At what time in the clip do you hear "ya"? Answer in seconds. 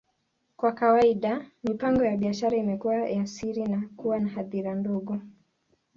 2.05-2.17, 2.95-3.27